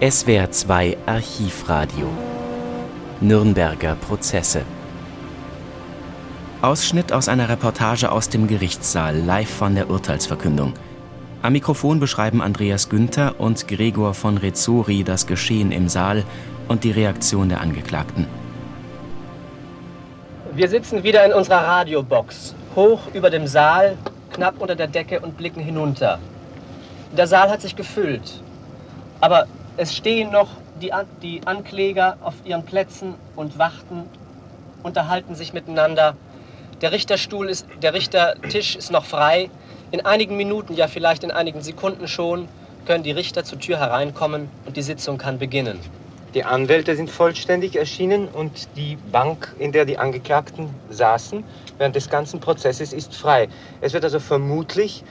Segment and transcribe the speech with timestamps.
[0.00, 2.06] SWR 2 Archivradio
[3.20, 4.62] Nürnberger Prozesse
[6.62, 10.74] Ausschnitt aus einer Reportage aus dem Gerichtssaal live von der Urteilsverkündung.
[11.42, 16.22] Am Mikrofon beschreiben Andreas Günther und Gregor von Rezzori das Geschehen im Saal
[16.68, 18.28] und die Reaktion der Angeklagten.
[20.54, 23.98] Wir sitzen wieder in unserer Radiobox, hoch über dem Saal,
[24.32, 26.20] knapp unter der Decke und blicken hinunter.
[27.16, 28.40] Der Saal hat sich gefüllt,
[29.20, 29.48] aber
[29.78, 30.48] es stehen noch
[30.82, 34.10] die, die Ankläger auf ihren Plätzen und warten,
[34.82, 36.16] unterhalten sich miteinander.
[36.80, 39.48] Der Richterstuhl ist, der Richtertisch ist noch frei.
[39.92, 42.48] In einigen Minuten, ja vielleicht in einigen Sekunden schon,
[42.86, 45.78] können die Richter zur Tür hereinkommen und die Sitzung kann beginnen.
[46.34, 51.44] Die Anwälte sind vollständig erschienen und die Bank, in der die Angeklagten saßen,
[51.78, 53.48] während des ganzen Prozesses ist frei.
[53.80, 55.04] Es wird also vermutlich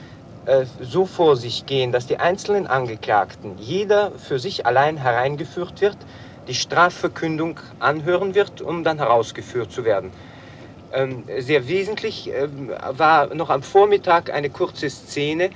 [0.80, 5.98] so vor sich gehen, dass die einzelnen Angeklagten, jeder für sich allein hereingeführt wird,
[6.48, 10.12] die Strafverkündung anhören wird, um dann herausgeführt zu werden.
[10.94, 15.49] Ähm, sehr wesentlich ähm, war noch am Vormittag eine kurze Szene,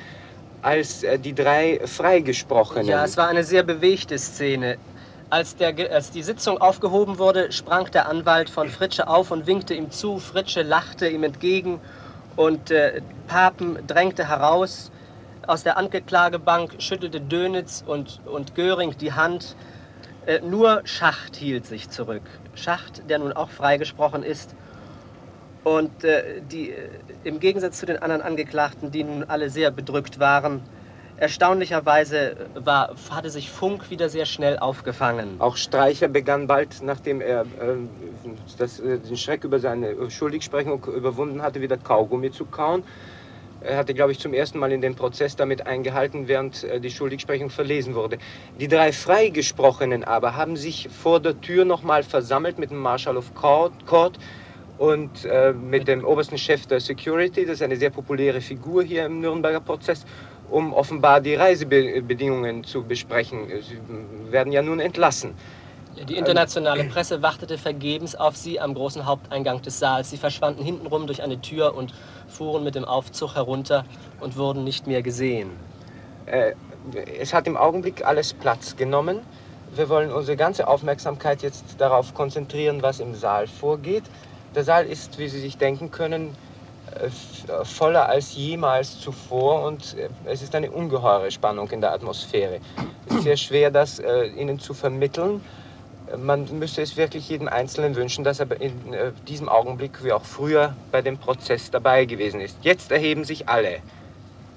[0.62, 2.88] als äh, die drei Freigesprochenen.
[2.88, 4.78] Ja, es war eine sehr bewegte Szene.
[5.30, 9.74] Als, der, als die Sitzung aufgehoben wurde, sprang der Anwalt von Fritsche auf und winkte
[9.74, 10.20] ihm zu.
[10.20, 11.80] Fritsche lachte ihm entgegen
[12.36, 14.92] und äh, Papen drängte heraus.
[15.48, 19.56] Aus der Angeklagebank schüttelte Dönitz und, und Göring die Hand.
[20.26, 22.24] Äh, nur Schacht hielt sich zurück.
[22.54, 24.56] Schacht, der nun auch freigesprochen ist.
[25.64, 26.90] Und äh, die, äh,
[27.24, 30.62] im Gegensatz zu den anderen Angeklagten, die nun alle sehr bedrückt waren,
[31.22, 35.36] Erstaunlicherweise war, hatte sich Funk wieder sehr schnell aufgefangen.
[35.38, 37.76] Auch Streicher begann bald, nachdem er äh,
[38.58, 42.84] das, äh, den Schreck über seine Schuldigsprechung überwunden hatte, wieder Kaugummi zu kauen.
[43.60, 46.90] Er hatte, glaube ich, zum ersten Mal in den Prozess damit eingehalten, während äh, die
[46.90, 48.18] Schuldigsprechung verlesen wurde.
[48.60, 53.36] Die drei Freigesprochenen aber haben sich vor der Tür nochmal versammelt mit dem Marshal of
[53.36, 54.18] Court, Court
[54.80, 57.46] und äh, mit dem obersten Chef der Security.
[57.46, 60.04] Das ist eine sehr populäre Figur hier im Nürnberger Prozess
[60.52, 63.48] um offenbar die Reisebedingungen zu besprechen.
[63.62, 63.80] Sie
[64.32, 65.34] werden ja nun entlassen.
[66.08, 70.10] Die internationale Presse wartete vergebens auf sie am großen Haupteingang des Saals.
[70.10, 71.94] Sie verschwanden hintenrum durch eine Tür und
[72.28, 73.86] fuhren mit dem Aufzug herunter
[74.20, 75.52] und wurden nicht mehr gesehen.
[76.28, 76.54] Äh,
[77.20, 79.20] es hat im Augenblick alles Platz genommen.
[79.76, 84.04] Wir wollen unsere ganze Aufmerksamkeit jetzt darauf konzentrieren, was im Saal vorgeht.
[84.56, 86.36] Der Saal ist, wie Sie sich denken können,
[87.64, 92.60] voller als jemals zuvor und äh, es ist eine ungeheure Spannung in der Atmosphäre.
[93.08, 95.42] Es ist sehr schwer, das äh, Ihnen zu vermitteln.
[96.18, 98.74] Man müsste es wirklich jedem Einzelnen wünschen, dass er in
[99.30, 102.58] diesem Augenblick wie auch früher bei dem Prozess dabei gewesen ist.
[102.64, 103.80] Jetzt erheben sich alle.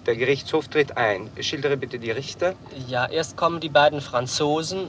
[0.07, 1.31] Der Gerichtshof tritt ein.
[1.41, 2.55] Schildere bitte die Richter.
[2.89, 4.89] Ja, erst kommen die beiden Franzosen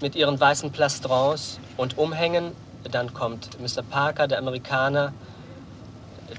[0.00, 2.52] mit ihren weißen Plastrons und Umhängen.
[2.90, 3.82] Dann kommt Mr.
[3.82, 5.12] Parker, der Amerikaner,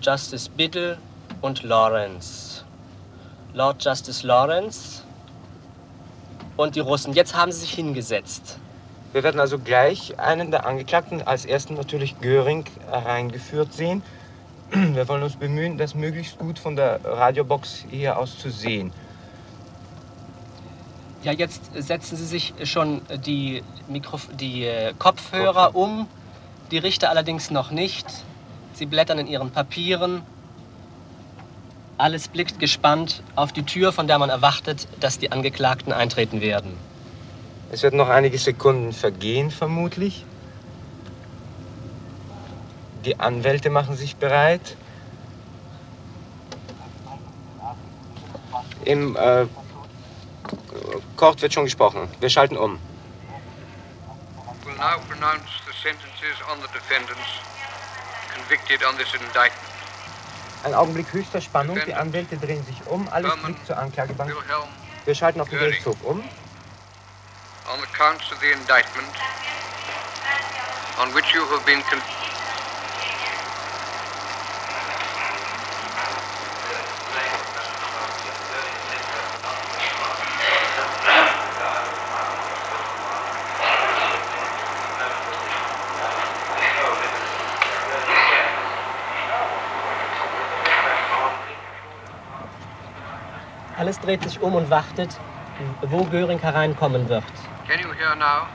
[0.01, 0.97] Justice Biddle
[1.41, 2.63] und Lawrence.
[3.53, 5.03] Lord Justice Lawrence
[6.57, 7.13] und die Russen.
[7.13, 8.59] Jetzt haben sie sich hingesetzt.
[9.13, 14.03] Wir werden also gleich einen der Angeklagten, als ersten natürlich Göring, hereingeführt sehen.
[14.71, 18.93] Wir wollen uns bemühen, das möglichst gut von der Radiobox hier aus zu sehen.
[21.23, 26.07] Ja, jetzt setzen Sie sich schon die, Mikrof die äh, Kopfhörer um,
[26.71, 28.07] die Richter allerdings noch nicht.
[28.81, 30.23] Sie blättern in ihren Papieren.
[31.99, 36.75] Alles blickt gespannt auf die Tür, von der man erwartet, dass die Angeklagten eintreten werden.
[37.71, 40.25] Es wird noch einige Sekunden vergehen, vermutlich.
[43.05, 44.75] Die Anwälte machen sich bereit.
[48.83, 49.45] Im äh,
[51.17, 52.07] Court wird schon gesprochen.
[52.19, 52.79] Wir schalten um.
[54.65, 57.29] Will now pronounce the sentences on the defendants
[58.41, 59.71] convicted on this indictment.
[60.63, 61.79] Ein Augenblick höchster Spannung.
[61.85, 63.07] Die Anwälte drehen sich um.
[63.09, 64.31] Alles blickt zur Anklagebank.
[65.05, 66.19] Wir schalten auf den Gerichtshof um.
[66.19, 69.07] On the counts of the indictment,
[71.01, 72.20] on which you have been convicted.
[93.81, 95.09] Alles dreht sich um und wartet,
[95.89, 97.23] wo Göring hereinkommen wird.
[97.67, 98.45] Can you hear now?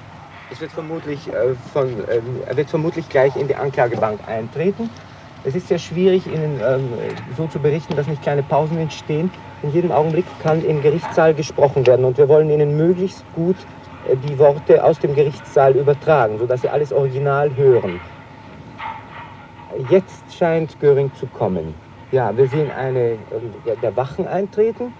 [0.52, 4.88] Es wird vermutlich, äh, von, äh, er wird vermutlich gleich in die Anklagebank eintreten.
[5.43, 6.93] Es ist sehr schwierig, Ihnen ähm,
[7.37, 9.28] so zu berichten, dass nicht kleine Pausen entstehen.
[9.64, 13.56] In jedem Augenblick kann im Gerichtssaal gesprochen werden und wir wollen Ihnen möglichst gut
[14.08, 17.99] äh, die Worte aus dem Gerichtssaal übertragen, sodass Sie alles original hören.
[19.90, 21.75] Jetzt scheint Göring zu kommen.
[22.12, 23.17] Ja, wir sehen eine äh,
[23.82, 24.94] der Wachen eintreten.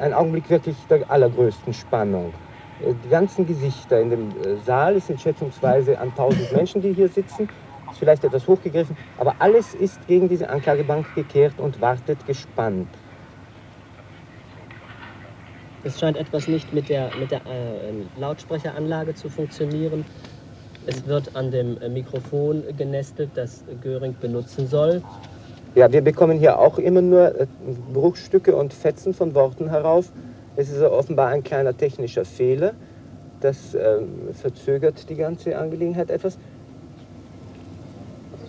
[0.00, 2.32] Ein Augenblick wirklich der allergrößten Spannung.
[2.80, 4.30] Äh, die ganzen Gesichter in dem
[4.62, 7.48] Saal, es sind schätzungsweise an 1000 Menschen, die hier sitzen,
[7.90, 12.88] ist vielleicht etwas hochgegriffen, aber alles ist gegen diese Anklagebank gekehrt und wartet gespannt.
[15.84, 20.04] Es scheint etwas nicht mit der, mit der äh, Lautsprecheranlage zu funktionieren.
[20.86, 25.02] Es wird an dem äh, Mikrofon genestelt, das Göring benutzen soll.
[25.74, 27.46] Ja, wir bekommen hier auch immer nur äh,
[27.92, 30.12] Bruchstücke und Fetzen von Worten herauf.
[30.54, 32.74] Es ist offenbar ein kleiner technischer Fehler.
[33.40, 33.98] Das äh,
[34.34, 36.38] verzögert die ganze Angelegenheit etwas.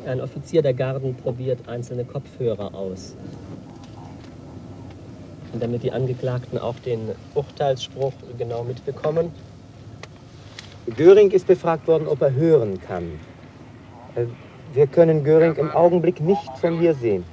[0.05, 3.15] Ein Offizier der Garden probiert einzelne Kopfhörer aus.
[5.51, 9.31] Und damit die Angeklagten auch den Urteilsspruch genau mitbekommen.
[10.95, 13.19] Göring ist befragt worden, ob er hören kann.
[14.75, 17.23] Wir können Göring im Augenblick nicht von hier sehen,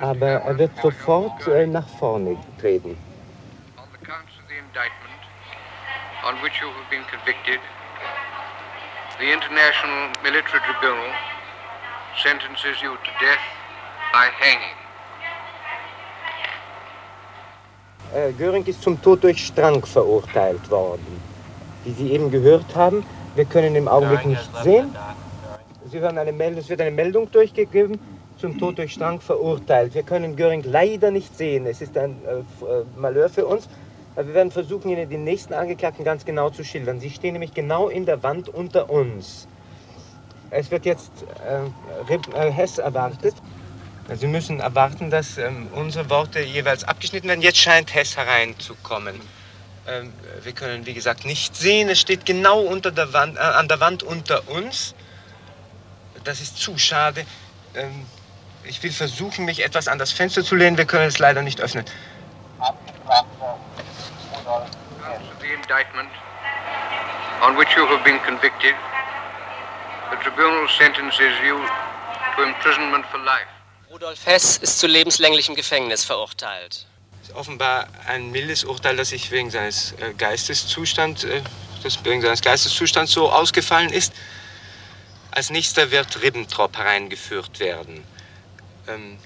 [0.00, 2.96] aber er wird sofort nach vorne treten.
[6.22, 7.60] On which you have been convicted,
[9.18, 11.12] the International Military Tribunal
[12.22, 13.44] sentences you to death
[14.12, 14.76] by hanging.
[18.14, 21.20] Äh, Göring ist zum Tod durch Strang verurteilt worden.
[21.84, 23.04] Wie Sie eben gehört haben,
[23.34, 24.94] wir können im Augenblick nicht sehen.
[25.90, 27.98] Sie hören eine Meldung, es wird eine Meldung durchgegeben,
[28.38, 29.94] zum Tod durch Strang verurteilt.
[29.94, 31.66] Wir können Göring leider nicht sehen.
[31.66, 33.68] Es ist ein äh, äh Malheur für uns.
[34.14, 37.00] Aber wir werden versuchen, Ihnen den nächsten Angeklagten ganz genau zu schildern.
[37.00, 39.48] Sie stehen nämlich genau in der Wand unter uns.
[40.50, 41.12] Es wird jetzt
[41.46, 43.34] äh, äh, Hess erwartet.
[44.14, 47.42] Sie müssen erwarten, dass ähm, unsere Worte jeweils abgeschnitten werden.
[47.42, 49.14] Jetzt scheint Hess hereinzukommen.
[49.88, 50.12] Ähm,
[50.42, 51.88] wir können, wie gesagt, nicht sehen.
[51.88, 54.94] Es steht genau unter der Wand, äh, an der Wand unter uns.
[56.24, 57.26] Das ist zu schade.
[57.74, 58.06] Ähm,
[58.64, 60.76] ich will versuchen, mich etwas an das Fenster zu lehnen.
[60.76, 61.84] Wir können es leider nicht öffnen.
[65.40, 66.10] The indictment
[67.42, 68.74] on which you have been convicted
[70.10, 71.56] The tribunal sentences you
[72.36, 73.46] to imprisonment for life.
[73.88, 76.86] Rudolf Hess ist zu lebenslänglichem Gefängnis verurteilt.
[77.20, 81.42] Das ist offenbar ein mildes Urteil, das sich wegen seines äh, Geisteszustands, äh,
[81.84, 84.12] das wegen seines Geisteszustands so ausgefallen ist.
[85.30, 88.04] Als nächster wird Ribbentrop hereingeführt werden.
[88.88, 89.18] Ähm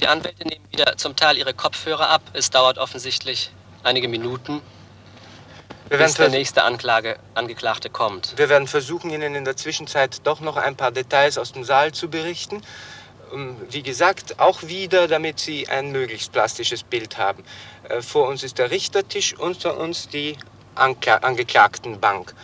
[0.00, 2.22] Die Anwälte nehmen wieder zum Teil ihre Kopfhörer ab.
[2.32, 3.50] Es dauert offensichtlich
[3.82, 4.62] einige Minuten
[5.98, 8.34] bis der nächste Anklage, Angeklagte kommt.
[8.36, 11.92] Wir werden versuchen, Ihnen in der Zwischenzeit doch noch ein paar Details aus dem Saal
[11.92, 12.62] zu berichten.
[13.32, 17.44] Ähm, wie gesagt, auch wieder, damit Sie ein möglichst plastisches Bild haben.
[17.88, 20.36] Äh, vor uns ist der Richtertisch, unter uns die
[20.74, 22.34] Ankla Angeklagtenbank.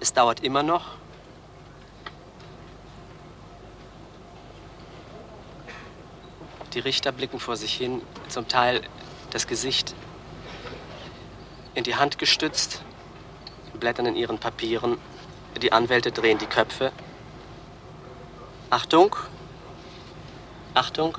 [0.00, 0.82] Es dauert immer noch.
[6.74, 8.82] Die Richter blicken vor sich hin, zum Teil
[9.30, 9.94] das Gesicht
[11.74, 12.82] in die Hand gestützt,
[13.78, 14.98] blättern in ihren Papieren.
[15.58, 16.92] Die Anwälte drehen die Köpfe.
[18.70, 19.14] Achtung!
[20.74, 21.16] Achtung!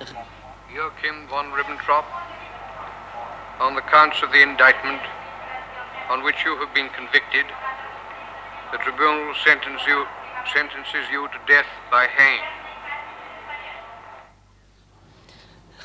[0.00, 2.06] Joachim von Ribbentrop,
[3.60, 5.02] on the counts of the indictment
[6.08, 7.44] on which you have been convicted,
[8.72, 10.06] the tribunal sentence you,
[10.54, 12.40] sentences you to death by hanging.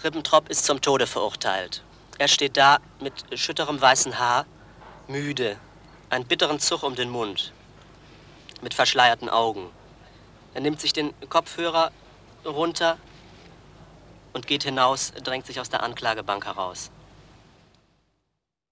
[0.04, 1.84] Ribbentrop ist zum Tode verurteilt.
[2.18, 4.46] Er steht da mit schütterem weißen Haar,
[5.08, 5.58] müde,
[6.10, 7.52] einen bitteren Zug um den Mund,
[8.62, 9.70] mit verschleierten Augen.
[10.54, 11.92] Er nimmt sich den Kopfhörer
[12.46, 12.98] runter
[14.36, 16.92] und geht hinaus, drängt sich aus der Anklagebank heraus.